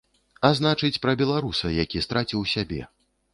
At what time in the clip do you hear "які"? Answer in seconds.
1.83-2.03